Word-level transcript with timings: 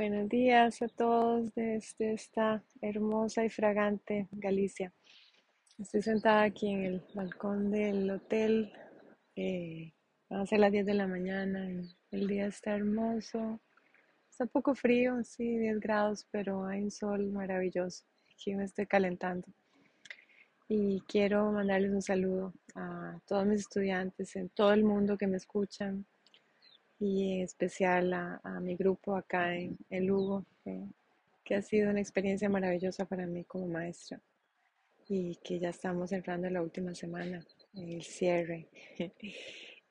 Buenos 0.00 0.30
días 0.30 0.80
a 0.80 0.88
todos 0.88 1.54
desde 1.54 2.14
esta 2.14 2.64
hermosa 2.80 3.44
y 3.44 3.50
fragante 3.50 4.28
Galicia. 4.32 4.94
Estoy 5.78 6.00
sentada 6.00 6.44
aquí 6.44 6.70
en 6.70 6.84
el 6.84 7.02
balcón 7.12 7.70
del 7.70 8.10
hotel. 8.10 8.72
Eh, 9.36 9.92
van 10.30 10.40
a 10.40 10.46
ser 10.46 10.60
las 10.60 10.72
10 10.72 10.86
de 10.86 10.94
la 10.94 11.06
mañana 11.06 11.70
y 11.70 11.94
el 12.12 12.26
día 12.28 12.46
está 12.46 12.74
hermoso. 12.74 13.60
Está 14.30 14.44
un 14.44 14.48
poco 14.48 14.74
frío, 14.74 15.22
sí, 15.22 15.58
10 15.58 15.78
grados, 15.80 16.26
pero 16.30 16.64
hay 16.64 16.82
un 16.82 16.90
sol 16.90 17.30
maravilloso. 17.30 18.06
Aquí 18.32 18.54
me 18.54 18.64
estoy 18.64 18.86
calentando. 18.86 19.48
Y 20.66 21.02
quiero 21.08 21.52
mandarles 21.52 21.90
un 21.90 22.00
saludo 22.00 22.54
a 22.74 23.20
todos 23.26 23.44
mis 23.44 23.60
estudiantes 23.60 24.34
en 24.34 24.48
todo 24.48 24.72
el 24.72 24.82
mundo 24.82 25.18
que 25.18 25.26
me 25.26 25.36
escuchan, 25.36 26.06
y 27.00 27.32
en 27.32 27.40
especial 27.44 28.12
a, 28.12 28.60
mi 28.60 28.76
grupo 28.76 29.16
acá 29.16 29.56
en, 29.56 29.76
en 29.88 30.06
Lugo, 30.06 30.44
que, 31.44 31.54
ha 31.54 31.62
sido 31.62 31.90
una 31.90 31.98
experiencia 31.98 32.48
maravillosa 32.48 33.06
para 33.06 33.26
mí 33.26 33.42
como 33.42 33.66
maestra 33.66 34.20
y 35.08 35.34
que 35.42 35.58
ya 35.58 35.70
estamos 35.70 36.12
entrando 36.12 36.46
en 36.46 36.54
la 36.54 36.62
última 36.62 36.94
semana, 36.94 37.44
el 37.74 38.04
cierre. 38.04 38.68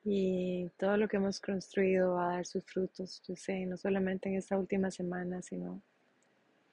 y 0.04 0.70
todo 0.78 0.96
lo 0.96 1.06
que 1.06 1.18
hemos 1.18 1.38
construido 1.40 2.14
va 2.14 2.30
a 2.30 2.36
dar 2.36 2.46
sus 2.46 2.64
frutos, 2.64 3.20
yo 3.28 3.36
sé, 3.36 3.66
no 3.66 3.76
solamente 3.76 4.30
en 4.30 4.36
esta 4.36 4.56
última 4.56 4.90
semana, 4.90 5.42
sino 5.42 5.82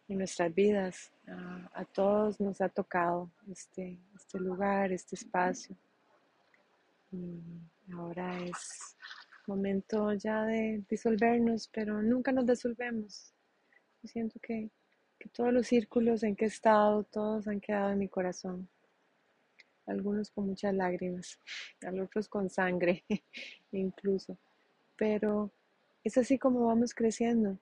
en 0.07 0.19
nuestras 0.19 0.53
vidas. 0.53 1.11
A, 1.27 1.69
a 1.73 1.83
todos 1.83 2.39
nos 2.39 2.61
ha 2.61 2.69
tocado 2.69 3.29
este, 3.51 3.97
este 4.15 4.39
lugar, 4.39 4.93
este 4.93 5.15
espacio. 5.15 5.75
Y 7.11 7.41
ahora 7.91 8.39
es 8.45 8.96
momento 9.47 10.13
ya 10.13 10.45
de 10.45 10.83
disolvernos, 10.89 11.69
pero 11.69 12.01
nunca 12.01 12.31
nos 12.31 12.45
disolvemos. 12.45 13.33
Yo 14.01 14.09
siento 14.09 14.39
que, 14.39 14.69
todos 15.33 15.51
los 15.51 15.67
círculos 15.67 16.23
en 16.23 16.35
que 16.35 16.45
he 16.45 16.47
estado, 16.47 17.03
todos 17.03 17.47
han 17.47 17.59
quedado 17.59 17.91
en 17.91 17.99
mi 17.99 18.07
corazón. 18.07 18.69
Algunos 19.85 20.29
con 20.29 20.47
muchas 20.47 20.73
lágrimas, 20.73 21.39
otros 22.01 22.29
con 22.29 22.49
sangre 22.49 23.03
incluso. 23.71 24.37
Pero 24.95 25.51
es 26.03 26.17
así 26.17 26.37
como 26.37 26.67
vamos 26.67 26.93
creciendo. 26.93 27.57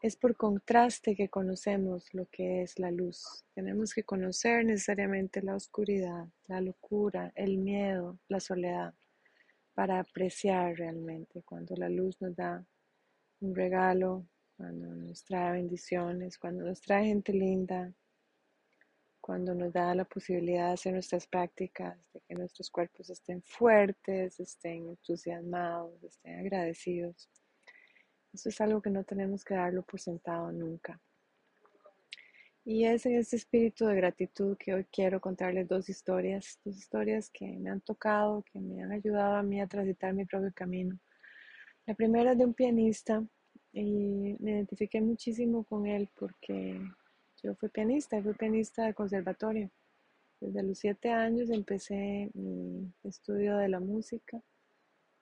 Es 0.00 0.16
por 0.16 0.36
contraste 0.36 1.16
que 1.16 1.28
conocemos 1.28 2.14
lo 2.14 2.26
que 2.26 2.62
es 2.62 2.78
la 2.78 2.90
luz. 2.90 3.44
Tenemos 3.54 3.92
que 3.92 4.04
conocer 4.04 4.64
necesariamente 4.64 5.42
la 5.42 5.56
oscuridad, 5.56 6.28
la 6.46 6.60
locura, 6.60 7.32
el 7.34 7.58
miedo, 7.58 8.18
la 8.28 8.38
soledad 8.38 8.94
para 9.78 10.00
apreciar 10.00 10.74
realmente 10.74 11.44
cuando 11.44 11.76
la 11.76 11.88
luz 11.88 12.20
nos 12.20 12.34
da 12.34 12.66
un 13.38 13.54
regalo, 13.54 14.26
cuando 14.56 14.88
nos 14.88 15.22
trae 15.22 15.52
bendiciones, 15.52 16.36
cuando 16.36 16.64
nos 16.64 16.80
trae 16.80 17.04
gente 17.04 17.32
linda, 17.32 17.94
cuando 19.20 19.54
nos 19.54 19.72
da 19.72 19.94
la 19.94 20.04
posibilidad 20.04 20.66
de 20.66 20.72
hacer 20.72 20.94
nuestras 20.94 21.28
prácticas, 21.28 21.96
de 22.12 22.20
que 22.22 22.34
nuestros 22.34 22.70
cuerpos 22.70 23.08
estén 23.08 23.40
fuertes, 23.40 24.40
estén 24.40 24.88
entusiasmados, 24.88 26.02
estén 26.02 26.40
agradecidos. 26.40 27.30
Eso 28.32 28.48
es 28.48 28.60
algo 28.60 28.82
que 28.82 28.90
no 28.90 29.04
tenemos 29.04 29.44
que 29.44 29.54
darlo 29.54 29.84
por 29.84 30.00
sentado 30.00 30.50
nunca. 30.50 31.00
Y 32.70 32.84
es 32.84 33.06
en 33.06 33.14
este 33.14 33.36
espíritu 33.36 33.86
de 33.86 33.96
gratitud 33.96 34.54
que 34.58 34.74
hoy 34.74 34.84
quiero 34.92 35.22
contarles 35.22 35.66
dos 35.66 35.88
historias, 35.88 36.60
dos 36.66 36.76
historias 36.76 37.30
que 37.30 37.46
me 37.46 37.70
han 37.70 37.80
tocado, 37.80 38.44
que 38.52 38.60
me 38.60 38.82
han 38.82 38.92
ayudado 38.92 39.36
a 39.36 39.42
mí 39.42 39.58
a 39.58 39.66
transitar 39.66 40.12
mi 40.12 40.26
propio 40.26 40.52
camino. 40.54 40.98
La 41.86 41.94
primera 41.94 42.32
es 42.32 42.38
de 42.38 42.44
un 42.44 42.52
pianista 42.52 43.24
y 43.72 44.36
me 44.38 44.50
identifiqué 44.50 45.00
muchísimo 45.00 45.64
con 45.64 45.86
él 45.86 46.10
porque 46.14 46.78
yo 47.42 47.54
fui 47.54 47.70
pianista, 47.70 48.22
fui 48.22 48.34
pianista 48.34 48.84
de 48.84 48.92
conservatorio. 48.92 49.70
Desde 50.38 50.62
los 50.62 50.78
siete 50.78 51.08
años 51.08 51.48
empecé 51.48 52.30
mi 52.34 52.92
estudio 53.02 53.56
de 53.56 53.70
la 53.70 53.80
música 53.80 54.42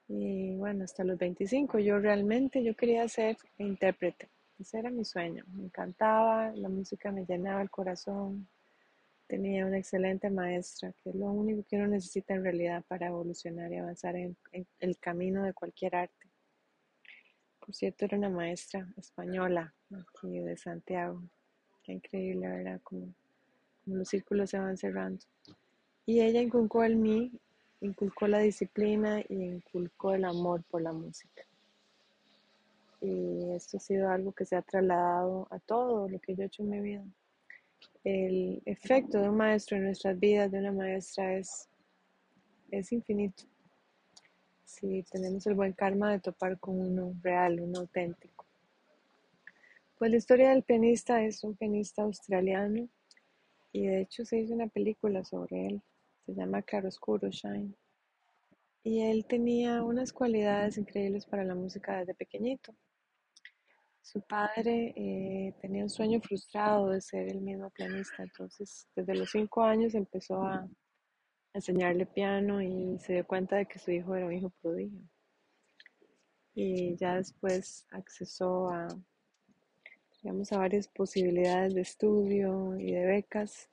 y 0.08 0.56
bueno, 0.56 0.82
hasta 0.82 1.04
los 1.04 1.16
25 1.16 1.78
yo 1.78 2.00
realmente 2.00 2.64
yo 2.64 2.74
quería 2.74 3.06
ser 3.08 3.36
intérprete. 3.58 4.30
Ese 4.58 4.78
era 4.78 4.90
mi 4.90 5.04
sueño. 5.04 5.44
Me 5.52 5.64
encantaba, 5.64 6.50
la 6.54 6.68
música 6.68 7.12
me 7.12 7.26
llenaba 7.26 7.60
el 7.60 7.70
corazón. 7.70 8.48
Tenía 9.26 9.66
una 9.66 9.76
excelente 9.76 10.30
maestra, 10.30 10.92
que 11.02 11.10
es 11.10 11.16
lo 11.16 11.26
único 11.26 11.62
que 11.68 11.76
uno 11.76 11.88
necesita 11.88 12.34
en 12.34 12.44
realidad 12.44 12.82
para 12.88 13.08
evolucionar 13.08 13.70
y 13.72 13.76
avanzar 13.76 14.16
en, 14.16 14.36
el 14.78 14.98
camino 14.98 15.42
de 15.42 15.52
cualquier 15.52 15.96
arte. 15.96 16.30
Por 17.58 17.74
cierto, 17.74 18.04
era 18.06 18.16
una 18.16 18.30
maestra 18.30 18.86
española 18.96 19.74
aquí 19.90 20.38
de 20.38 20.56
Santiago. 20.56 21.22
Qué 21.82 21.92
increíble, 21.92 22.48
¿verdad? 22.48 22.80
Como, 22.82 23.12
como 23.84 23.96
los 23.96 24.08
círculos 24.08 24.50
se 24.50 24.58
van 24.58 24.78
cerrando. 24.78 25.22
Y 26.06 26.20
ella 26.20 26.40
inculcó 26.40 26.84
en 26.84 27.02
mí, 27.02 27.32
inculcó 27.80 28.26
la 28.28 28.38
disciplina 28.38 29.20
y 29.28 29.42
inculcó 29.42 30.14
el 30.14 30.24
amor 30.24 30.62
por 30.70 30.80
la 30.80 30.92
música 30.92 31.44
y 33.00 33.52
esto 33.52 33.76
ha 33.76 33.80
sido 33.80 34.10
algo 34.10 34.32
que 34.32 34.44
se 34.44 34.56
ha 34.56 34.62
trasladado 34.62 35.46
a 35.50 35.58
todo 35.58 36.08
lo 36.08 36.18
que 36.18 36.34
yo 36.34 36.42
he 36.42 36.46
hecho 36.46 36.62
en 36.62 36.70
mi 36.70 36.80
vida. 36.80 37.04
El 38.04 38.62
efecto 38.64 39.20
de 39.20 39.28
un 39.28 39.36
maestro 39.36 39.76
en 39.76 39.84
nuestras 39.84 40.18
vidas, 40.18 40.50
de 40.50 40.58
una 40.58 40.72
maestra, 40.72 41.36
es, 41.36 41.68
es 42.70 42.92
infinito. 42.92 43.44
Si 44.64 45.02
tenemos 45.10 45.46
el 45.46 45.54
buen 45.54 45.72
karma 45.72 46.12
de 46.12 46.20
topar 46.20 46.58
con 46.58 46.80
uno 46.80 47.14
real, 47.22 47.60
uno 47.60 47.80
auténtico. 47.80 48.44
Pues 49.98 50.10
la 50.10 50.18
historia 50.18 50.50
del 50.50 50.62
pianista 50.62 51.22
es 51.24 51.42
un 51.42 51.56
pianista 51.56 52.02
australiano 52.02 52.88
y 53.72 53.86
de 53.86 54.02
hecho 54.02 54.24
se 54.24 54.38
hizo 54.38 54.54
una 54.54 54.68
película 54.68 55.24
sobre 55.24 55.66
él. 55.66 55.82
Se 56.26 56.34
llama 56.34 56.62
Claroscuro 56.62 57.30
Shine. 57.30 57.74
Y 58.82 59.00
él 59.00 59.26
tenía 59.26 59.82
unas 59.82 60.12
cualidades 60.12 60.78
increíbles 60.78 61.26
para 61.26 61.44
la 61.44 61.54
música 61.54 61.98
desde 61.98 62.14
pequeñito. 62.14 62.74
Su 64.06 64.20
padre 64.20 64.94
eh, 64.96 65.52
tenía 65.60 65.82
un 65.82 65.90
sueño 65.90 66.20
frustrado 66.20 66.90
de 66.90 67.00
ser 67.00 67.26
el 67.28 67.40
mismo 67.40 67.70
pianista, 67.70 68.22
entonces 68.22 68.86
desde 68.94 69.16
los 69.16 69.28
cinco 69.32 69.64
años 69.64 69.96
empezó 69.96 70.44
a 70.44 70.68
enseñarle 71.52 72.06
piano 72.06 72.62
y 72.62 73.00
se 73.00 73.14
dio 73.14 73.26
cuenta 73.26 73.56
de 73.56 73.66
que 73.66 73.80
su 73.80 73.90
hijo 73.90 74.14
era 74.14 74.26
un 74.26 74.32
hijo 74.32 74.52
prodigio. 74.62 75.00
Y 76.54 76.94
ya 76.94 77.16
después 77.16 77.84
accesó 77.90 78.68
a, 78.68 78.86
digamos, 80.22 80.52
a 80.52 80.58
varias 80.58 80.86
posibilidades 80.86 81.74
de 81.74 81.80
estudio 81.80 82.78
y 82.78 82.92
de 82.92 83.06
becas 83.06 83.68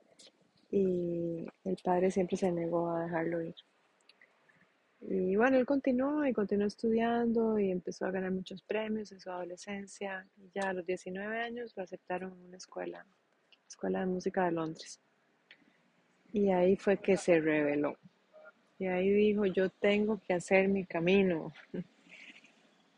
y 0.72 1.46
el 1.64 1.78
padre 1.84 2.10
siempre 2.10 2.38
se 2.38 2.52
negó 2.52 2.90
a 2.90 3.04
dejarlo 3.04 3.44
ir. 3.44 3.56
Y 5.10 5.36
bueno, 5.36 5.58
él 5.58 5.66
continuó 5.66 6.26
y 6.26 6.34
continuó 6.34 6.68
estudiando 6.68 7.60
y 7.60 7.72
empezó 7.72 8.06
a 8.06 8.12
ganar 8.12 8.32
muchos 8.32 8.62
premios 8.62 9.12
en 9.12 9.20
su 9.20 9.30
adolescencia. 9.30 10.26
Y 10.38 10.50
ya 10.56 10.70
a 10.70 10.74
los 10.74 10.86
19 10.86 11.40
años 11.40 11.74
lo 11.76 11.84
aceptaron 11.84 12.32
en 12.32 12.46
una 12.46 12.58
escuela, 12.58 13.06
Escuela 13.68 14.00
de 14.00 14.06
Música 14.06 14.46
de 14.46 14.52
Londres. 14.52 15.02
Y 16.32 16.52
ahí 16.52 16.78
fue 16.78 16.98
que 16.98 17.18
se 17.18 17.40
reveló. 17.42 17.98
Y 18.80 18.88
ahí 18.88 19.12
dijo, 19.12 19.46
yo 19.46 19.70
tengo 19.70 20.22
que 20.22 20.34
hacer 20.34 20.68
mi 20.68 20.86
camino. 20.86 21.54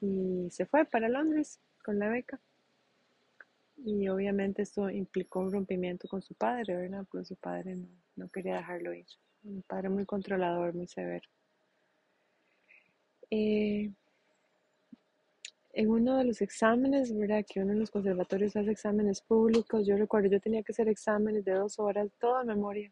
Y 0.02 0.50
se 0.52 0.68
fue 0.68 0.86
para 0.86 1.10
Londres 1.10 1.60
con 1.84 1.98
la 1.98 2.10
beca. 2.10 2.40
Y 3.78 4.08
obviamente 4.10 4.62
esto 4.62 4.88
implicó 4.90 5.40
un 5.40 5.52
rompimiento 5.52 6.08
con 6.08 6.22
su 6.22 6.36
padre, 6.36 6.76
¿verdad? 6.76 7.08
Porque 7.10 7.26
su 7.26 7.36
padre 7.38 7.76
no, 7.76 7.88
no 8.18 8.30
quería 8.30 8.58
dejarlo 8.58 8.94
ir. 8.94 9.08
Un 9.44 9.64
padre 9.64 9.90
muy 9.90 10.06
controlador, 10.06 10.76
muy 10.76 10.86
severo. 10.86 11.28
Eh, 13.30 13.92
en 15.74 15.90
uno 15.90 16.18
de 16.18 16.24
los 16.24 16.42
exámenes, 16.42 17.16
¿verdad? 17.16 17.46
Que 17.46 17.60
uno 17.60 17.74
de 17.74 17.80
los 17.80 17.92
conservatorios 17.92 18.56
hace 18.56 18.72
exámenes 18.72 19.22
públicos. 19.22 19.86
Yo 19.86 19.98
recuerdo, 19.98 20.30
yo 20.30 20.40
tenía 20.40 20.64
que 20.64 20.72
hacer 20.72 20.88
exámenes 20.88 21.44
de 21.44 21.54
dos 21.54 21.80
horas, 21.80 22.10
toda 22.20 22.44
memoria. 22.46 22.92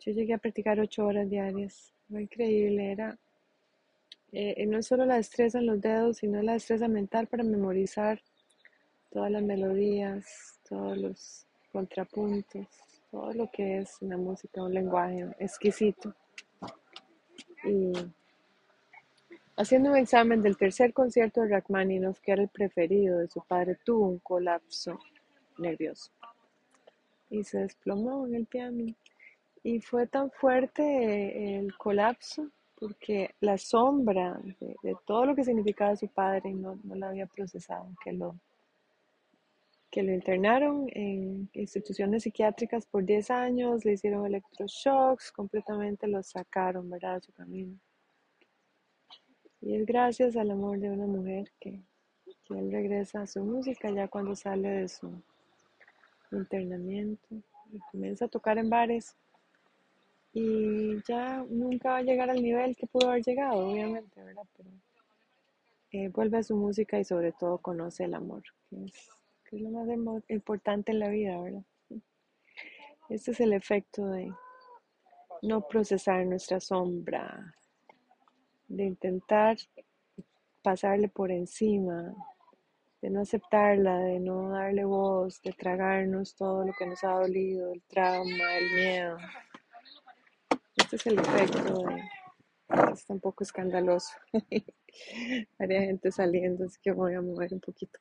Yo 0.00 0.12
llegué 0.12 0.34
a 0.34 0.38
practicar 0.38 0.80
ocho 0.80 1.04
horas 1.04 1.28
diarias. 1.28 1.92
Fue 2.08 2.22
increíble, 2.22 2.92
era. 2.92 3.18
Eh, 4.32 4.66
no 4.66 4.82
solo 4.82 5.04
la 5.04 5.16
destreza 5.16 5.58
en 5.58 5.66
los 5.66 5.80
dedos, 5.80 6.18
sino 6.18 6.42
la 6.42 6.54
destreza 6.54 6.88
mental 6.88 7.26
para 7.26 7.42
memorizar 7.42 8.22
todas 9.10 9.30
las 9.30 9.42
melodías, 9.42 10.60
todos 10.68 10.96
los 10.96 11.46
contrapuntos, 11.72 12.66
todo 13.10 13.32
lo 13.32 13.50
que 13.50 13.78
es 13.78 13.96
una 14.00 14.16
música, 14.16 14.62
un 14.62 14.74
lenguaje 14.74 15.26
exquisito. 15.38 16.14
Y 17.64 17.92
Haciendo 19.58 19.90
un 19.90 19.96
examen 19.96 20.42
del 20.42 20.58
tercer 20.58 20.92
concierto 20.92 21.40
de 21.40 21.48
Rachmaninoff, 21.48 22.20
que 22.20 22.32
era 22.32 22.42
el 22.42 22.48
preferido 22.48 23.18
de 23.18 23.28
su 23.28 23.40
padre, 23.40 23.78
tuvo 23.84 24.06
un 24.06 24.18
colapso 24.18 24.98
nervioso 25.56 26.10
y 27.30 27.42
se 27.42 27.60
desplomó 27.60 28.26
en 28.26 28.34
el 28.34 28.46
piano. 28.46 28.84
Y 29.62 29.80
fue 29.80 30.06
tan 30.06 30.30
fuerte 30.30 31.56
el 31.58 31.76
colapso 31.76 32.50
porque 32.78 33.34
la 33.40 33.56
sombra 33.56 34.38
de, 34.60 34.94
todo 35.06 35.24
lo 35.24 35.34
que 35.34 35.44
significaba 35.44 35.96
su 35.96 36.08
padre 36.08 36.52
no, 36.52 36.78
no 36.84 36.94
la 36.94 37.08
había 37.08 37.26
procesado, 37.26 37.88
que 38.04 38.12
lo, 38.12 38.36
que 39.90 40.02
lo 40.02 40.12
internaron 40.12 40.86
en 40.92 41.48
instituciones 41.54 42.24
psiquiátricas 42.24 42.84
por 42.84 43.04
10 43.04 43.30
años, 43.30 43.84
le 43.86 43.94
hicieron 43.94 44.26
electroshocks, 44.26 45.32
completamente 45.32 46.06
lo 46.06 46.22
sacaron, 46.22 46.90
¿verdad?, 46.90 47.14
de 47.14 47.20
su 47.22 47.32
camino. 47.32 47.78
Y 49.66 49.74
es 49.74 49.84
gracias 49.84 50.36
al 50.36 50.52
amor 50.52 50.78
de 50.78 50.90
una 50.90 51.06
mujer 51.06 51.50
que, 51.58 51.82
que 52.44 52.54
él 52.56 52.70
regresa 52.70 53.22
a 53.22 53.26
su 53.26 53.42
música 53.42 53.90
ya 53.90 54.06
cuando 54.06 54.36
sale 54.36 54.68
de 54.68 54.88
su 54.88 55.10
internamiento 56.30 57.34
y 57.72 57.80
comienza 57.90 58.26
a 58.26 58.28
tocar 58.28 58.58
en 58.58 58.70
bares. 58.70 59.16
Y 60.32 61.02
ya 61.08 61.44
nunca 61.50 61.90
va 61.90 61.96
a 61.96 62.02
llegar 62.02 62.30
al 62.30 62.40
nivel 62.40 62.76
que 62.76 62.86
pudo 62.86 63.08
haber 63.08 63.24
llegado, 63.24 63.66
obviamente, 63.66 64.22
¿verdad? 64.22 64.44
Pero 64.56 64.70
eh, 65.90 66.10
vuelve 66.10 66.38
a 66.38 66.42
su 66.44 66.54
música 66.54 67.00
y 67.00 67.04
sobre 67.04 67.32
todo 67.32 67.58
conoce 67.58 68.04
el 68.04 68.14
amor, 68.14 68.44
que 68.70 68.84
es, 68.84 69.10
que 69.50 69.56
es 69.56 69.62
lo 69.62 69.70
más 69.70 69.88
importante 70.28 70.92
en 70.92 71.00
la 71.00 71.08
vida, 71.08 71.40
¿verdad? 71.40 71.64
Este 73.08 73.32
es 73.32 73.40
el 73.40 73.52
efecto 73.52 74.06
de 74.10 74.32
no 75.42 75.66
procesar 75.66 76.24
nuestra 76.24 76.60
sombra, 76.60 77.52
de 78.68 78.84
intentar 78.84 79.56
pasarle 80.62 81.08
por 81.08 81.30
encima, 81.30 82.14
de 83.00 83.10
no 83.10 83.20
aceptarla, 83.20 83.98
de 83.98 84.18
no 84.18 84.50
darle 84.50 84.84
voz, 84.84 85.40
de 85.42 85.52
tragarnos 85.52 86.34
todo 86.34 86.64
lo 86.66 86.72
que 86.72 86.86
nos 86.86 87.04
ha 87.04 87.12
dolido, 87.12 87.72
el 87.72 87.82
trauma, 87.82 88.58
el 88.58 88.74
miedo. 88.74 89.16
Este 90.76 90.96
es 90.96 91.06
el 91.06 91.18
efecto 91.18 91.82
de... 91.84 92.02
Un 93.08 93.20
poco 93.20 93.44
escandaloso. 93.44 94.12
Haría 95.58 95.82
gente 95.82 96.10
saliendo, 96.10 96.64
así 96.64 96.78
que 96.82 96.90
voy 96.90 97.14
a 97.14 97.20
mover 97.20 97.54
un 97.54 97.60
poquito. 97.60 98.00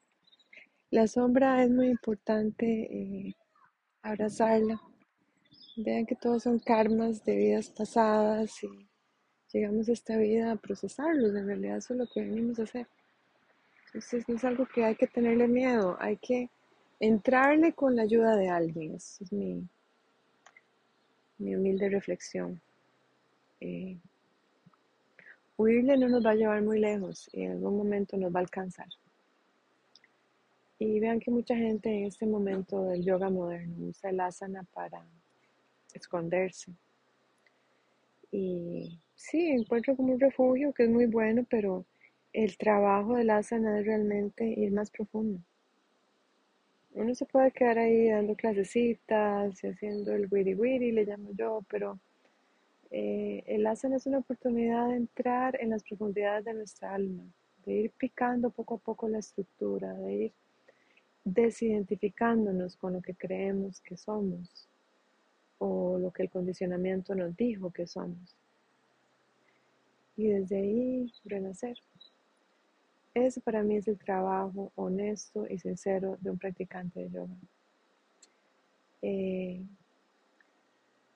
La 0.89 1.07
sombra 1.07 1.63
es 1.63 1.69
muy 1.69 1.87
importante 1.87 2.65
eh, 2.65 3.35
abrazarla. 4.01 4.81
Vean 5.77 6.05
que 6.05 6.15
todos 6.15 6.43
son 6.43 6.57
karmas 6.57 7.23
de 7.23 7.35
vidas 7.35 7.69
pasadas 7.69 8.63
y 8.63 8.89
llegamos 9.51 9.89
a 9.89 9.93
esta 9.93 10.17
vida 10.17 10.51
a 10.51 10.55
procesarlos, 10.55 11.35
en 11.35 11.47
realidad 11.47 11.77
eso 11.77 11.93
es 11.93 11.99
lo 11.99 12.07
que 12.07 12.21
venimos 12.21 12.59
a 12.59 12.63
hacer. 12.63 12.87
Entonces 13.87 14.27
no 14.27 14.35
es 14.35 14.43
algo 14.43 14.65
que 14.65 14.83
hay 14.83 14.95
que 14.95 15.07
tenerle 15.07 15.47
miedo, 15.47 15.97
hay 15.99 16.17
que 16.17 16.49
entrarle 16.99 17.73
con 17.73 17.95
la 17.95 18.03
ayuda 18.03 18.35
de 18.35 18.49
alguien, 18.49 18.95
esa 18.95 19.23
es 19.23 19.31
mi, 19.31 19.67
mi 21.37 21.55
humilde 21.55 21.89
reflexión. 21.89 22.61
Eh, 23.61 23.97
huirle 25.57 25.97
no 25.97 26.09
nos 26.09 26.25
va 26.25 26.31
a 26.31 26.35
llevar 26.35 26.61
muy 26.61 26.79
lejos 26.79 27.29
y 27.31 27.43
en 27.43 27.53
algún 27.53 27.77
momento 27.77 28.17
nos 28.17 28.33
va 28.33 28.39
a 28.39 28.43
alcanzar. 28.43 28.87
Y 30.77 30.99
vean 30.99 31.19
que 31.19 31.31
mucha 31.31 31.55
gente 31.55 31.89
en 31.89 32.05
este 32.05 32.25
momento 32.25 32.83
del 32.83 33.03
yoga 33.03 33.29
moderno 33.29 33.87
usa 33.87 34.09
el 34.09 34.19
asana 34.19 34.63
para 34.73 35.05
esconderse. 35.93 36.73
Y 38.31 38.99
sí, 39.15 39.49
encuentro 39.49 39.95
como 39.95 40.13
un 40.13 40.19
refugio 40.19 40.73
que 40.73 40.83
es 40.83 40.89
muy 40.89 41.05
bueno, 41.05 41.45
pero 41.49 41.85
el 42.33 42.57
trabajo 42.57 43.15
del 43.15 43.29
asana 43.29 43.79
es 43.79 43.85
realmente 43.85 44.45
ir 44.45 44.71
más 44.71 44.91
profundo. 44.91 45.39
Uno 46.93 47.13
se 47.15 47.25
puede 47.25 47.51
quedar 47.51 47.77
ahí 47.77 48.09
dando 48.09 48.35
clasecitas 48.35 49.63
y 49.63 49.67
haciendo 49.67 50.13
el 50.13 50.27
wiri 50.31 50.55
wiri, 50.55 50.91
le 50.91 51.05
llamo 51.05 51.31
yo, 51.33 51.61
pero 51.69 51.99
eh, 52.91 53.43
el 53.47 53.65
asana 53.67 53.97
es 53.97 54.05
una 54.05 54.19
oportunidad 54.19 54.89
de 54.89 54.95
entrar 54.95 55.57
en 55.61 55.71
las 55.71 55.83
profundidades 55.83 56.45
de 56.45 56.53
nuestra 56.53 56.93
alma, 56.93 57.23
de 57.65 57.73
ir 57.73 57.91
picando 57.91 58.49
poco 58.49 58.75
a 58.75 58.77
poco 58.77 59.09
la 59.09 59.19
estructura, 59.19 59.93
de 59.93 60.13
ir 60.13 60.33
desidentificándonos 61.25 62.77
con 62.77 62.93
lo 62.93 63.01
que 63.01 63.15
creemos 63.15 63.81
que 63.81 63.97
somos 63.97 64.69
o 65.57 65.97
lo 65.97 66.11
que 66.11 66.23
el 66.23 66.29
condicionamiento 66.29 67.15
nos 67.15 67.35
dijo 67.35 67.71
que 67.71 67.87
somos 67.87 68.35
y 70.17 70.27
desde 70.27 70.57
ahí 70.57 71.13
renacer. 71.25 71.77
Ese 73.13 73.39
para 73.41 73.63
mí 73.63 73.77
es 73.77 73.87
el 73.87 73.97
trabajo 73.97 74.71
honesto 74.75 75.45
y 75.49 75.57
sincero 75.57 76.17
de 76.19 76.31
un 76.31 76.37
practicante 76.37 77.01
de 77.01 77.09
yoga. 77.09 77.35
Eh, 79.01 79.61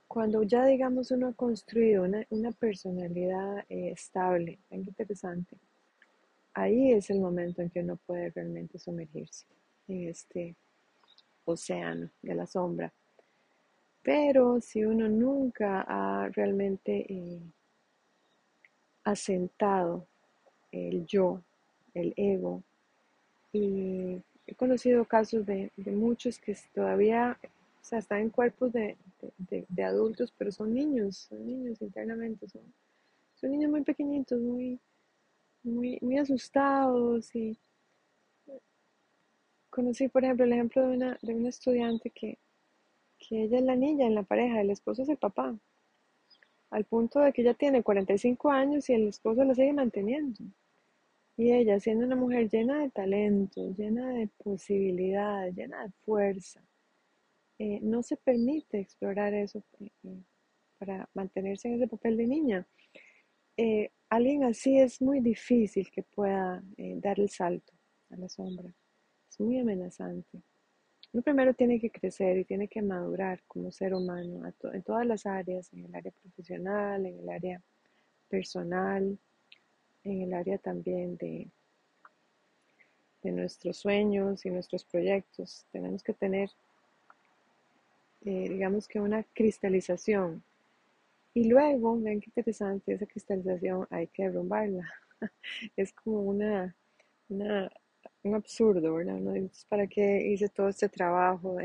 cuando 0.08 0.44
ya 0.44 0.66
digamos 0.66 1.12
uno 1.12 1.28
ha 1.28 1.34
construido 1.34 2.04
una, 2.04 2.52
personalidad 2.52 3.66
eh, 3.70 3.92
estable, 3.92 4.60
tan 4.70 4.80
interesante, 4.80 5.58
ahí 6.54 6.94
es 6.94 7.10
el 7.10 7.20
momento 7.20 7.62
en 7.62 7.70
que 7.70 7.82
uno 7.82 7.98
puede 7.98 8.30
realmente 8.32 8.80
sumergirse 8.80 9.46
en 9.88 10.08
este 10.08 10.56
océano 11.46 12.10
de 12.22 12.36
la 12.36 12.48
sombra. 12.48 12.94
Pero 14.04 14.62
si 14.62 14.86
uno 14.86 15.08
nunca 15.10 15.86
ha 15.88 16.30
realmente 16.30 17.06
eh, 17.10 17.42
asentado 19.04 20.08
el 20.72 21.06
yo, 21.06 21.42
el 21.94 22.14
ego. 22.16 22.64
Y 23.52 24.22
he 24.46 24.56
conocido 24.56 25.06
casos 25.06 25.46
de, 25.46 25.72
muchos 25.78 26.38
que 26.40 26.56
todavía 26.74 27.38
o 27.42 27.84
sea, 27.84 28.00
están 28.00 28.22
en 28.22 28.30
cuerpos 28.30 28.72
de, 28.74 28.98
adultos, 29.84 30.34
pero 30.38 30.52
son 30.52 30.74
niños, 30.74 31.28
son 31.30 31.46
niños 31.46 31.82
internamente, 31.82 32.48
son, 32.48 32.62
son 33.36 33.52
niños 33.52 33.72
muy 33.72 33.84
pequeñitos, 33.84 34.40
muy, 34.40 34.80
muy, 35.64 35.98
muy 36.02 36.18
asustados. 36.18 37.34
Y 37.36 37.58
conocí, 39.70 40.08
por 40.08 40.24
ejemplo, 40.24 40.46
el 40.46 40.54
ejemplo 40.54 40.88
de 40.88 40.96
una, 40.96 41.18
de 41.22 41.34
una 41.34 41.50
estudiante 41.50 42.10
que, 42.10 42.38
que 43.20 43.44
ella 43.44 43.60
es 43.60 43.64
la 43.64 43.76
niña 43.76 44.08
en 44.08 44.16
la 44.16 44.24
pareja, 44.24 44.62
el 44.62 44.72
esposo 44.72 45.04
es 45.04 45.10
el 45.10 45.18
papá 45.18 45.56
al 46.70 46.86
punto 46.86 47.20
de 47.20 47.34
que 47.34 47.42
ella 47.42 47.54
tiene 47.54 47.84
45 47.84 48.52
años 48.52 48.90
y 48.90 48.94
el 48.94 49.08
esposo 49.08 49.44
la 49.44 49.56
sigue 49.56 49.74
manteniendo. 49.74 50.44
Y 51.38 51.52
ella, 51.54 51.80
siendo 51.80 52.06
una 52.06 52.16
mujer 52.16 52.50
llena 52.50 52.80
de 52.80 52.90
talento, 52.90 53.74
llena 53.76 54.10
de 54.10 54.28
posibilidades, 54.28 55.56
llena 55.56 55.84
de 55.84 55.92
fuerza, 56.04 56.62
eh, 57.58 57.80
no 57.82 58.04
se 58.04 58.18
permite 58.18 58.80
explorar 58.80 59.34
eso 59.34 59.64
eh, 59.80 59.90
eh, 60.04 60.24
para 60.78 61.10
mantenerse 61.14 61.68
en 61.70 61.76
ese 61.76 61.88
papel 61.88 62.18
de 62.18 62.28
niña. 62.28 62.68
alguien 64.10 64.44
así 64.44 64.80
es 64.80 65.02
muy 65.02 65.20
difícil 65.20 65.90
que 65.92 66.04
pueda 66.04 66.64
dar 66.78 67.20
el 67.20 67.30
salto 67.30 67.74
a 68.10 68.16
la 68.18 68.30
sombra. 68.30 68.74
Es 69.30 69.40
muy 69.40 69.60
amenazante. 69.60 70.42
Uno 71.12 71.24
primero 71.24 71.54
tiene 71.56 71.80
que 71.80 71.90
crecer 71.90 72.38
y 72.38 72.46
tiene 72.46 72.68
que 72.68 72.82
madurar 72.84 73.42
como 73.48 73.72
ser 73.72 73.96
humano 73.96 74.46
en 74.74 74.84
todas 74.84 75.08
las 75.08 75.26
áreas, 75.26 75.74
en 75.74 75.86
el 75.86 75.96
área 75.96 76.12
profesional, 76.12 77.06
en 77.06 77.20
el 77.20 77.30
área 77.30 77.62
personal, 78.30 79.18
en 80.04 80.22
el 80.22 80.34
área 80.34 80.60
también 80.60 81.18
de, 81.18 81.48
de 83.24 83.32
nuestros 83.32 83.78
sueños 83.78 84.46
y 84.46 84.52
nuestros 84.52 84.84
proyectos. 84.84 85.66
Tenemos 85.72 86.04
que 86.04 86.14
tener, 86.14 86.52
eh, 88.26 88.48
digamos 88.50 88.88
que 88.88 89.02
una 89.02 89.24
cristalización. 89.24 90.44
Y 91.34 91.46
luego, 91.46 92.00
ven 92.00 92.22
qué 92.22 92.28
interesante, 92.28 92.94
esa 92.94 93.06
cristalización 93.08 93.88
hay 93.90 94.08
que 94.08 94.24
derrumbarla. 94.24 94.88
es 95.76 95.92
como 95.94 96.22
una, 96.22 96.76
una 97.30 97.72
un 98.24 98.36
absurdo, 98.36 98.94
¿verdad? 98.96 99.20
¿No? 99.20 99.34
¿para 99.68 99.88
qué 99.88 100.28
hice 100.28 100.50
todo 100.50 100.70
este 100.70 100.90
trabajo? 100.90 101.58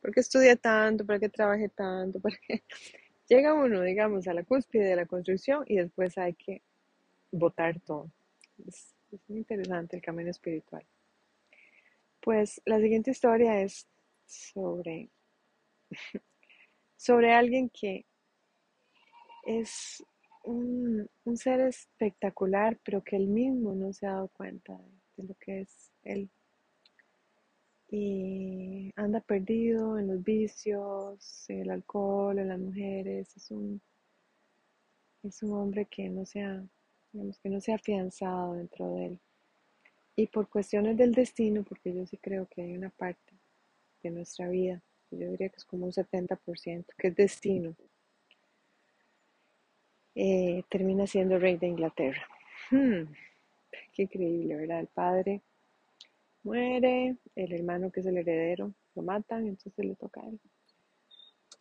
¿Por 0.00 0.12
qué 0.12 0.20
estudié 0.20 0.56
tanto? 0.56 1.04
¿Para 1.04 1.18
qué 1.18 1.28
trabajé 1.28 1.68
tanto? 1.68 2.20
¿Para 2.20 2.36
qué? 2.46 2.62
Llega 3.28 3.52
uno, 3.52 3.82
digamos, 3.82 4.26
a 4.26 4.34
la 4.34 4.42
cúspide 4.42 4.84
de 4.84 4.96
la 4.96 5.06
construcción 5.06 5.64
y 5.66 5.76
después 5.76 6.16
hay 6.16 6.34
que 6.34 6.62
botar 7.30 7.78
todo. 7.80 8.10
Es, 8.66 8.94
muy 9.26 9.38
interesante 9.38 9.96
el 9.96 10.02
camino 10.02 10.30
espiritual. 10.30 10.84
Pues 12.20 12.60
la 12.66 12.78
siguiente 12.78 13.10
historia 13.10 13.62
es 13.62 13.86
sobre, 14.26 15.08
sobre 16.96 17.32
alguien 17.32 17.70
que 17.70 18.04
es 19.44 20.04
un, 20.44 21.08
un, 21.24 21.36
ser 21.38 21.60
espectacular, 21.60 22.78
pero 22.84 23.02
que 23.02 23.16
él 23.16 23.28
mismo 23.28 23.74
no 23.74 23.92
se 23.94 24.06
ha 24.06 24.12
dado 24.12 24.28
cuenta 24.28 24.74
de 24.74 24.98
lo 25.22 25.34
que 25.34 25.60
es 25.60 25.92
él. 26.02 26.30
Y 27.90 28.92
anda 28.96 29.20
perdido 29.20 29.98
en 29.98 30.08
los 30.08 30.22
vicios, 30.22 31.48
el 31.48 31.70
alcohol, 31.70 32.38
en 32.38 32.48
las 32.48 32.58
mujeres. 32.58 33.34
Es 33.36 33.50
un, 33.50 33.80
es 35.22 35.42
un 35.42 35.52
hombre 35.54 35.86
que 35.86 36.08
no 36.08 36.26
se 36.26 36.42
ha, 36.42 36.62
que 37.42 37.48
no 37.48 37.60
se 37.60 37.72
afianzado 37.72 38.54
dentro 38.54 38.94
de 38.94 39.06
él. 39.06 39.20
Y 40.16 40.26
por 40.26 40.48
cuestiones 40.48 40.96
del 40.96 41.14
destino, 41.14 41.62
porque 41.62 41.94
yo 41.94 42.04
sí 42.06 42.16
creo 42.18 42.46
que 42.46 42.62
hay 42.62 42.76
una 42.76 42.90
parte 42.90 43.34
de 44.02 44.10
nuestra 44.10 44.48
vida, 44.48 44.82
yo 45.10 45.30
diría 45.30 45.48
que 45.48 45.56
es 45.56 45.64
como 45.64 45.86
un 45.86 45.92
70%, 45.92 46.84
que 46.96 47.08
es 47.08 47.16
destino, 47.16 47.74
eh, 50.14 50.64
termina 50.68 51.06
siendo 51.06 51.38
rey 51.38 51.56
de 51.56 51.68
Inglaterra. 51.68 52.26
Hmm. 52.70 53.04
Qué 53.92 54.02
increíble, 54.02 54.56
¿verdad? 54.56 54.80
El 54.80 54.86
padre 54.88 55.42
muere, 56.42 57.16
el 57.34 57.52
hermano 57.52 57.90
que 57.90 58.00
es 58.00 58.06
el 58.06 58.18
heredero 58.18 58.72
lo 58.94 59.02
matan, 59.02 59.46
entonces 59.46 59.84
le 59.84 59.94
toca 59.94 60.20
a 60.20 60.28
él. 60.28 60.40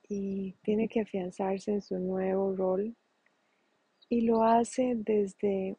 Y 0.10 0.54
tiene 0.64 0.88
que 0.88 1.02
afianzarse 1.02 1.72
en 1.72 1.82
su 1.82 2.00
nuevo 2.00 2.56
rol 2.56 2.96
y 4.10 4.22
lo 4.22 4.44
hace 4.44 4.94
desde, 4.96 5.76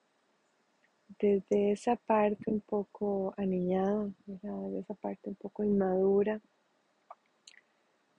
desde 1.19 1.73
esa 1.73 1.97
parte 1.97 2.45
un 2.47 2.61
poco 2.61 3.33
aniñada, 3.37 4.11
desde 4.27 4.81
esa 4.81 4.95
parte 4.95 5.31
un 5.31 5.37
poco 5.37 5.65
inmadura 5.65 6.41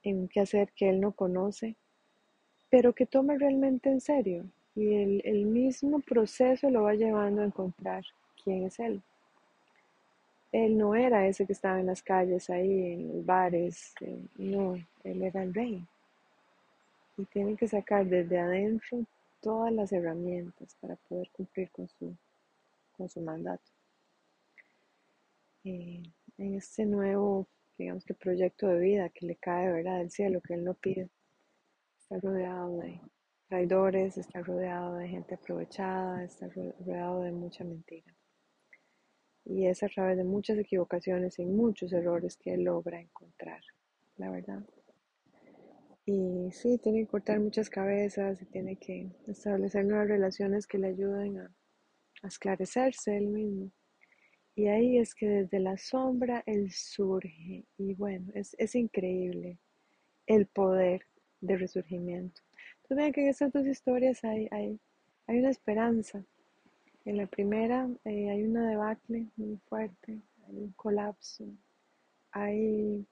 en 0.03 0.19
un 0.19 0.27
quehacer 0.27 0.71
que 0.73 0.89
él 0.89 0.99
no 0.99 1.11
conoce, 1.11 1.75
pero 2.69 2.93
que 2.93 3.05
toma 3.05 3.35
realmente 3.37 3.89
en 3.89 4.01
serio. 4.01 4.49
Y 4.79 4.93
el, 4.93 5.21
el 5.25 5.45
mismo 5.45 6.00
proceso 6.00 6.69
lo 6.69 6.83
va 6.83 6.93
llevando 6.93 7.41
a 7.41 7.45
encontrar 7.45 8.05
quién 8.41 8.63
es 8.63 8.79
él. 8.79 9.01
Él 10.53 10.77
no 10.77 10.95
era 10.95 11.27
ese 11.27 11.45
que 11.45 11.51
estaba 11.51 11.81
en 11.81 11.88
las 11.88 12.01
calles, 12.01 12.50
ahí, 12.50 12.93
en 12.93 13.09
los 13.09 13.25
bares, 13.25 13.93
eh, 14.00 14.24
no, 14.38 14.75
él 15.03 15.21
era 15.21 15.43
el 15.43 15.53
rey. 15.53 15.86
Y 17.17 17.25
tiene 17.25 17.57
que 17.57 17.67
sacar 17.67 18.05
desde 18.05 18.39
adentro 18.39 19.03
todas 19.41 19.74
las 19.74 19.91
herramientas 19.91 20.74
para 20.79 20.95
poder 20.95 21.29
cumplir 21.31 21.69
con 21.71 21.89
su, 21.89 22.15
con 22.95 23.09
su 23.09 23.19
mandato. 23.19 23.69
Eh, 25.65 26.01
en 26.38 26.55
este 26.55 26.86
nuevo, 26.86 27.45
digamos 27.77 28.05
que 28.05 28.13
proyecto 28.13 28.65
de 28.67 28.79
vida 28.79 29.09
que 29.09 29.25
le 29.25 29.36
cae, 29.36 29.74
¿verdad? 29.74 29.98
Del 29.98 30.09
cielo, 30.09 30.39
que 30.39 30.53
él 30.53 30.63
no 30.63 30.74
pide, 30.74 31.09
está 32.00 32.17
rodeado 32.17 32.77
de 32.77 33.01
traidores, 33.49 34.15
está 34.17 34.41
rodeado 34.41 34.95
de 34.95 35.07
gente 35.07 35.33
aprovechada, 35.33 36.23
está 36.23 36.47
rodeado 36.47 37.23
de 37.23 37.31
mucha 37.31 37.63
mentira. 37.63 38.15
Y 39.43 39.65
es 39.65 39.81
a 39.81 39.87
través 39.87 40.17
de 40.17 40.23
muchas 40.23 40.59
equivocaciones 40.59 41.39
y 41.39 41.45
muchos 41.45 41.91
errores 41.91 42.37
que 42.37 42.53
él 42.53 42.63
logra 42.63 43.01
encontrar, 43.01 43.61
la 44.17 44.29
verdad. 44.29 44.63
Y 46.05 46.51
sí, 46.51 46.77
tiene 46.77 47.01
que 47.01 47.07
cortar 47.07 47.39
muchas 47.39 47.69
cabezas 47.69 48.39
y 48.41 48.45
tiene 48.45 48.75
que 48.77 49.11
establecer 49.27 49.83
nuevas 49.85 50.07
relaciones 50.07 50.67
que 50.67 50.77
le 50.77 50.87
ayuden 50.87 51.39
a, 51.39 51.55
esclarecerse 52.23 53.17
él 53.17 53.27
mismo. 53.27 53.71
Y 54.53 54.67
ahí 54.67 54.97
es 54.97 55.15
que 55.15 55.27
desde 55.27 55.59
la 55.59 55.77
sombra 55.77 56.43
él 56.45 56.71
surge. 56.71 57.65
Y 57.77 57.95
bueno, 57.95 58.31
es, 58.35 58.55
es 58.59 58.75
increíble 58.75 59.57
el 60.27 60.45
poder 60.45 61.01
de 61.41 61.57
resurgimiento. 61.57 62.41
Entonces 62.89 63.03
vean 63.03 63.13
que 63.13 63.22
en 63.22 63.27
estas 63.27 63.53
dos 63.53 63.67
historias 63.67 64.24
hay, 64.24 64.48
hay, 64.50 64.79
hay 65.27 65.38
una 65.38 65.51
esperanza. 65.51 66.25
En 67.05 67.17
la 67.17 67.27
primera 67.27 67.88
eh, 68.03 68.31
hay 68.31 68.43
una 68.43 68.67
debacle 68.67 69.27
muy 69.38 69.58
fuerte, 69.58 70.19
hay 70.48 70.58
un 70.58 70.72
colapso, 70.72 71.46
hay 72.31 73.05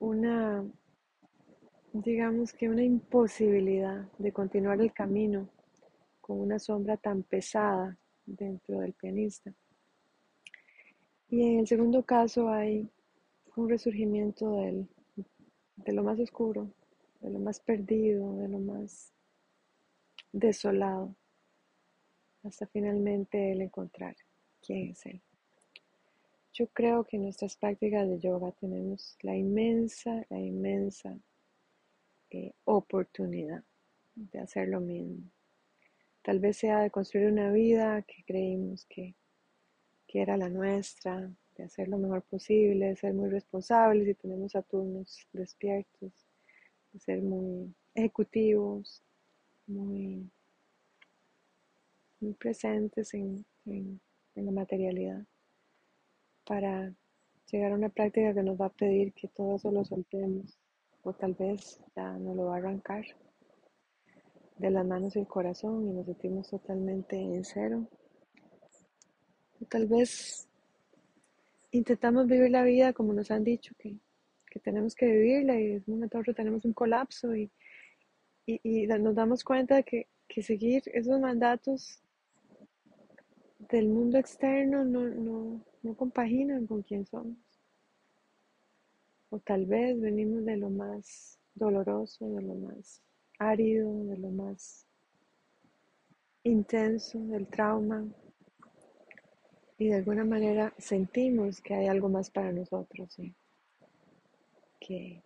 una, 0.00 0.64
digamos 1.92 2.52
que 2.52 2.68
una 2.68 2.82
imposibilidad 2.82 4.10
de 4.18 4.32
continuar 4.32 4.80
el 4.80 4.92
camino 4.92 5.48
con 6.20 6.40
una 6.40 6.58
sombra 6.58 6.96
tan 6.96 7.22
pesada 7.22 7.96
dentro 8.24 8.80
del 8.80 8.94
pianista. 8.94 9.54
Y 11.28 11.40
en 11.40 11.60
el 11.60 11.68
segundo 11.68 12.02
caso 12.02 12.48
hay 12.48 12.90
un 13.54 13.68
resurgimiento 13.68 14.56
del, 14.56 14.88
de 15.76 15.92
lo 15.92 16.02
más 16.02 16.18
oscuro, 16.18 16.68
de 17.20 17.30
lo 17.30 17.38
más 17.38 17.60
perdido, 17.60 18.36
de 18.36 18.48
lo 18.48 18.58
más 18.58 19.12
desolado 20.32 21.14
hasta 22.42 22.66
finalmente 22.66 23.52
el 23.52 23.62
encontrar 23.62 24.16
quién 24.60 24.90
es 24.90 25.04
Él. 25.06 25.20
Yo 26.52 26.68
creo 26.68 27.04
que 27.04 27.16
en 27.16 27.24
nuestras 27.24 27.56
prácticas 27.56 28.08
de 28.08 28.18
yoga 28.18 28.52
tenemos 28.52 29.16
la 29.20 29.36
inmensa, 29.36 30.24
la 30.30 30.38
inmensa 30.38 31.18
eh, 32.30 32.52
oportunidad 32.64 33.62
de 34.14 34.38
hacer 34.38 34.68
lo 34.68 34.80
mismo. 34.80 35.30
Tal 36.22 36.40
vez 36.40 36.56
sea 36.56 36.80
de 36.80 36.90
construir 36.90 37.28
una 37.28 37.52
vida 37.52 38.02
que 38.02 38.24
creímos 38.24 38.86
que, 38.86 39.14
que 40.08 40.22
era 40.22 40.36
la 40.36 40.48
nuestra, 40.48 41.30
de 41.56 41.64
hacer 41.64 41.88
lo 41.88 41.98
mejor 41.98 42.22
posible, 42.22 42.86
de 42.86 42.96
ser 42.96 43.14
muy 43.14 43.28
responsables 43.28 44.08
y 44.08 44.14
tenemos 44.14 44.56
a 44.56 44.62
turnos 44.62 45.28
despiertos, 45.32 46.10
de 46.10 46.25
ser 46.98 47.22
muy 47.22 47.74
ejecutivos, 47.94 49.02
muy 49.66 50.30
muy 52.20 52.34
presentes 52.34 53.14
en, 53.14 53.44
la 54.34 54.50
materialidad 54.50 55.24
para 56.44 56.92
llegar 57.50 57.72
a 57.72 57.74
una 57.74 57.88
práctica 57.88 58.34
que 58.34 58.42
nos 58.42 58.60
va 58.60 58.66
a 58.66 58.72
pedir 58.72 59.12
que 59.14 59.28
todo 59.28 59.56
eso 59.56 59.70
lo 59.70 59.84
soltemos 59.84 60.58
o 61.02 61.12
tal 61.12 61.34
vez 61.34 61.80
ya 61.94 62.12
no 62.18 62.34
lo 62.34 62.46
va 62.46 62.56
a 62.56 62.58
arrancar 62.58 63.04
de 64.58 64.70
las 64.70 64.86
manos 64.86 65.16
y 65.16 65.20
el 65.20 65.26
corazón 65.26 65.88
y 65.88 65.92
nos 65.92 66.06
sentimos 66.06 66.48
totalmente 66.48 67.16
en 67.16 67.44
cero. 67.44 67.88
O 69.60 69.64
tal 69.64 69.86
vez 69.86 70.48
intentamos 71.70 72.26
vivir 72.26 72.50
la 72.50 72.62
vida 72.62 72.92
como 72.92 73.12
nos 73.12 73.30
han 73.30 73.44
dicho 73.44 73.74
que, 73.78 73.96
tenemos 74.58 74.94
que 74.94 75.06
vivirla 75.06 75.60
y 75.60 75.72
en 75.72 75.84
un 75.86 75.94
momento 75.94 76.34
tenemos 76.34 76.64
un 76.64 76.72
colapso 76.72 77.34
y, 77.34 77.50
y, 78.46 78.86
nos 78.86 79.14
damos 79.14 79.44
cuenta 79.44 79.76
de 79.76 79.84
que, 79.84 80.08
que 80.28 80.42
seguir 80.42 80.82
esos 80.86 81.20
mandatos 81.20 82.00
del 83.70 83.88
mundo 83.88 84.18
externo 84.18 84.84
no, 84.84 85.08
no, 85.08 85.64
no 85.82 85.96
compaginan 85.96 86.66
con 86.66 86.82
quien 86.82 87.06
somos. 87.06 87.36
O 89.30 89.38
tal 89.40 89.66
vez 89.66 90.00
venimos 90.00 90.44
de 90.44 90.56
lo 90.56 90.70
más 90.70 91.38
doloroso, 91.54 92.28
de 92.28 92.42
lo 92.42 92.54
más 92.54 93.02
árido, 93.38 94.04
de 94.04 94.18
lo 94.18 94.30
más 94.30 94.86
intenso, 96.44 97.18
del 97.18 97.46
trauma. 97.48 98.06
Y 99.78 99.88
de 99.88 99.96
alguna 99.96 100.24
manera 100.24 100.72
sentimos 100.78 101.60
que 101.60 101.74
hay 101.74 101.86
algo 101.86 102.08
más 102.08 102.30
para 102.30 102.52
nosotros, 102.52 103.18
que, 104.86 105.22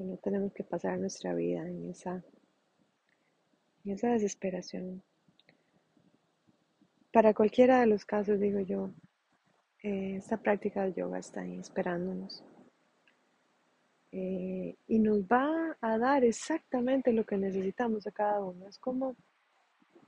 no 0.00 0.16
tenemos 0.16 0.52
que 0.52 0.64
pasar 0.64 0.98
nuestra 0.98 1.34
vida 1.34 1.66
en 1.68 1.88
esa, 1.88 2.24
en 3.84 3.92
esa 3.92 4.08
desesperación. 4.08 5.02
Para 7.12 7.32
cualquiera 7.32 7.80
de 7.80 7.86
los 7.86 8.04
casos, 8.04 8.40
digo 8.40 8.58
yo, 8.58 8.90
eh, 9.82 10.16
esta 10.16 10.36
práctica 10.36 10.82
de 10.84 10.94
yoga 10.94 11.18
está 11.18 11.42
ahí 11.42 11.58
esperándonos. 11.58 12.42
Eh, 14.10 14.74
y 14.88 14.98
nos 14.98 15.22
va 15.22 15.76
a 15.80 15.98
dar 15.98 16.24
exactamente 16.24 17.12
lo 17.12 17.24
que 17.24 17.36
necesitamos 17.36 18.06
a 18.06 18.10
cada 18.10 18.44
uno. 18.44 18.66
Es 18.66 18.78
como, 18.78 19.14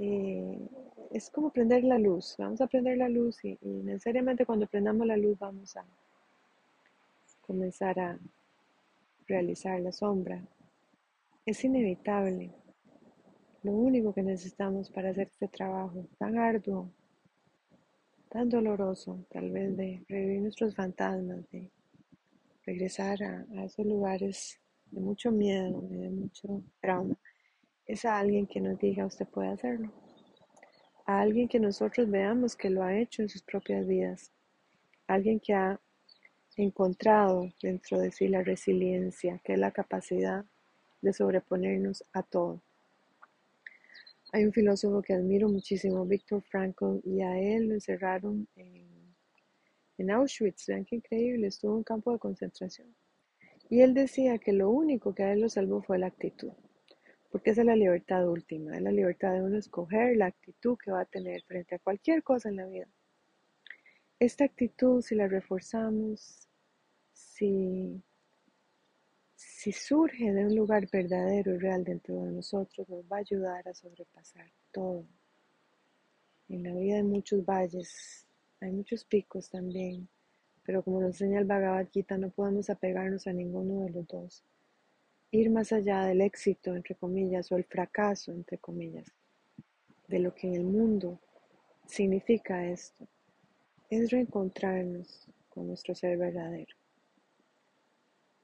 eh, 0.00 0.68
es 1.12 1.30
como 1.30 1.50
prender 1.50 1.84
la 1.84 1.98
luz. 1.98 2.34
Vamos 2.38 2.60
a 2.60 2.66
prender 2.66 2.98
la 2.98 3.08
luz 3.08 3.44
y, 3.44 3.56
y 3.62 3.82
necesariamente 3.84 4.44
cuando 4.44 4.66
prendamos 4.66 5.06
la 5.06 5.16
luz 5.16 5.38
vamos 5.38 5.76
a 5.76 5.84
comenzar 7.40 7.98
a 8.00 8.18
realizar 9.26 9.80
la 9.80 9.92
sombra. 9.92 10.42
Es 11.44 11.64
inevitable. 11.64 12.52
Lo 13.62 13.72
único 13.72 14.12
que 14.12 14.22
necesitamos 14.22 14.90
para 14.90 15.10
hacer 15.10 15.28
este 15.28 15.48
trabajo 15.48 16.06
tan 16.18 16.38
arduo, 16.38 16.90
tan 18.28 18.48
doloroso, 18.48 19.24
tal 19.30 19.50
vez 19.50 19.76
de 19.76 20.04
revivir 20.08 20.42
nuestros 20.42 20.74
fantasmas, 20.74 21.48
de 21.50 21.70
regresar 22.64 23.22
a, 23.22 23.64
esos 23.64 23.86
lugares 23.86 24.60
de 24.90 25.00
mucho 25.00 25.30
miedo, 25.30 25.80
de 25.88 26.10
mucho 26.10 26.62
trauma, 26.80 27.16
es 27.86 28.04
a 28.04 28.18
alguien 28.18 28.46
que 28.46 28.60
nos 28.60 28.78
diga 28.78 29.06
usted 29.06 29.26
puede 29.26 29.48
hacerlo. 29.48 29.92
A 31.06 31.20
alguien 31.20 31.48
que 31.48 31.60
nosotros 31.60 32.10
veamos 32.10 32.56
que 32.56 32.68
lo 32.68 32.82
ha 32.82 32.98
hecho 32.98 33.22
en 33.22 33.28
sus 33.28 33.42
propias 33.42 33.86
vidas. 33.86 34.32
Alguien 35.06 35.38
que 35.38 35.54
ha 35.54 35.80
encontrado 36.56 37.52
dentro 37.62 37.98
de 37.98 38.10
sí 38.10 38.28
la 38.28 38.42
resiliencia, 38.42 39.40
que 39.44 39.54
es 39.54 39.58
la 39.58 39.72
capacidad 39.72 40.44
de 41.02 41.12
sobreponernos 41.12 42.04
a 42.12 42.22
todo. 42.22 42.62
Hay 44.32 44.44
un 44.44 44.52
filósofo 44.52 45.02
que 45.02 45.14
admiro 45.14 45.48
muchísimo, 45.48 46.04
Viktor 46.04 46.42
Frankl, 46.42 47.00
y 47.04 47.22
a 47.22 47.38
él 47.38 47.68
lo 47.68 47.74
encerraron 47.74 48.48
en, 48.56 50.10
Auschwitz. 50.10 50.66
Vean 50.66 50.84
qué 50.84 50.96
increíble, 50.96 51.46
estuvo 51.46 51.72
en 51.72 51.78
un 51.78 51.84
campo 51.84 52.12
de 52.12 52.18
concentración. 52.18 52.94
Y 53.70 53.80
él 53.80 53.94
decía 53.94 54.38
que 54.38 54.52
lo 54.52 54.70
único 54.70 55.14
que 55.14 55.22
a 55.22 55.32
él 55.32 55.40
lo 55.40 55.48
salvó 55.48 55.82
fue 55.82 55.98
la 55.98 56.08
actitud, 56.08 56.52
porque 57.30 57.50
esa 57.50 57.62
es 57.62 57.66
la 57.66 57.76
libertad 57.76 58.28
última, 58.28 58.76
es 58.76 58.82
la 58.82 58.92
libertad 58.92 59.32
de 59.32 59.42
uno 59.42 59.58
escoger 59.58 60.16
la 60.16 60.26
actitud 60.26 60.76
que 60.76 60.90
va 60.90 61.00
a 61.00 61.06
tener 61.06 61.42
frente 61.44 61.74
a 61.74 61.78
cualquier 61.78 62.22
cosa 62.22 62.48
en 62.48 62.56
la 62.56 62.66
vida. 62.66 62.88
Esta 64.18 64.44
actitud, 64.44 65.02
si 65.02 65.14
la 65.14 65.28
reforzamos, 65.28 66.45
si 67.16 68.02
si 69.36 69.72
surge 69.72 70.32
de 70.32 70.46
un 70.46 70.54
lugar 70.54 70.88
verdadero 70.90 71.54
y 71.54 71.58
real 71.58 71.82
dentro 71.82 72.22
de 72.22 72.30
nosotros, 72.30 72.88
nos 72.88 73.04
va 73.04 73.16
a 73.16 73.20
ayudar 73.20 73.66
a 73.66 73.74
sobrepasar 73.74 74.48
todo. 74.70 75.04
En 76.48 76.62
la 76.62 76.72
vida 76.72 76.96
hay 76.96 77.02
muchos 77.02 77.44
valles, 77.44 78.24
hay 78.60 78.70
muchos 78.70 79.04
picos 79.04 79.50
también, 79.50 80.08
pero 80.62 80.82
como 80.82 81.00
nos 81.00 81.20
enseña 81.20 81.40
el 81.40 81.46
Bhagavad 81.46 81.88
Gita, 81.90 82.16
no 82.16 82.30
podemos 82.30 82.70
apegarnos 82.70 83.26
a 83.26 83.32
ninguno 83.32 83.84
de 83.84 83.90
los 83.90 84.06
dos. 84.06 84.44
Ir 85.32 85.50
más 85.50 85.72
allá 85.72 86.04
del 86.04 86.20
éxito, 86.20 86.76
entre 86.76 86.94
comillas, 86.94 87.50
o 87.50 87.56
el 87.56 87.64
fracaso, 87.64 88.30
entre 88.30 88.58
comillas, 88.58 89.06
de 90.06 90.20
lo 90.20 90.32
que 90.32 90.46
en 90.46 90.54
el 90.54 90.64
mundo 90.64 91.18
significa 91.86 92.64
esto, 92.68 93.06
es 93.90 94.10
reencontrarnos 94.10 95.28
con 95.48 95.66
nuestro 95.66 95.94
ser 95.94 96.16
verdadero. 96.16 96.74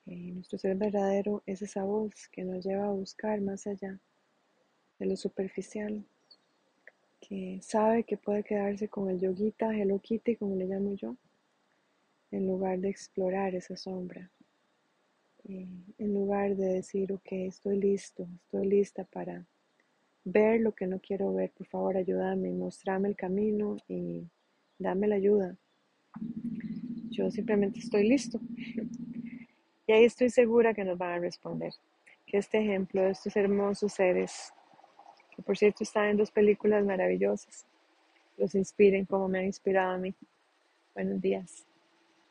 Y 0.07 0.33
nuestro 0.33 0.59
ser 0.59 0.77
verdadero 0.77 1.43
es 1.47 1.63
esa 1.63 1.85
voz 1.85 2.29
que 2.29 2.45
nos 2.45 2.65
lleva 2.65 2.87
a 2.87 2.93
buscar 2.93 3.41
más 3.41 3.67
allá 3.67 4.01
de 4.99 5.07
lo 5.07 5.17
superficial, 5.17 6.05
que 7.21 7.61
sabe 7.63 8.05
que 8.05 8.17
puede 8.17 8.43
quedarse 8.43 8.89
con 8.89 9.09
el 9.09 9.21
yoguita, 9.21 9.77
Hello 9.77 9.99
Kitty, 9.99 10.37
como 10.37 10.57
le 10.57 10.67
llamo 10.67 10.95
yo, 10.95 11.17
en 12.31 12.47
lugar 12.47 12.79
de 12.81 12.89
explorar 12.89 13.55
esa 13.55 13.77
sombra, 13.77 14.31
en 15.45 16.15
lugar 16.15 16.57
de 16.57 16.67
decir, 16.67 17.13
ok, 17.13 17.33
estoy 17.33 17.79
listo, 17.79 18.29
estoy 18.45 18.67
lista 18.67 19.05
para 19.05 19.45
ver 20.25 20.61
lo 20.61 20.73
que 20.73 20.87
no 20.87 21.01
quiero 21.01 21.33
ver, 21.35 21.51
por 21.51 21.67
favor 21.67 21.97
ayúdame, 21.97 22.53
mostrame 22.53 23.09
el 23.09 23.17
camino 23.17 23.77
y 23.89 24.29
dame 24.79 25.09
la 25.09 25.17
ayuda. 25.17 25.57
Yo 27.11 27.31
simplemente 27.31 27.81
estoy 27.81 28.09
listo. 28.09 28.41
Y 29.93 29.95
ahí 29.95 30.05
estoy 30.07 30.31
segura 30.31 30.73
que 30.73 30.85
nos 30.85 30.97
van 30.97 31.13
a 31.13 31.19
responder. 31.19 31.75
Que 32.25 32.39
este 32.39 32.59
ejemplo 32.59 33.03
de 33.03 33.11
estos 33.11 33.37
hermosos 33.37 33.93
seres, 33.93 34.51
que 35.37 35.43
por 35.43 35.59
cierto 35.59 35.85
están 35.85 36.07
en 36.07 36.17
dos 36.17 36.31
películas 36.31 36.83
maravillosas, 36.83 37.67
los 38.39 38.55
inspiren 38.55 39.05
como 39.05 39.29
me 39.29 39.41
han 39.41 39.45
inspirado 39.45 39.93
a 39.93 39.99
mí. 39.99 40.15
Buenos 40.95 41.21
días. 41.21 41.67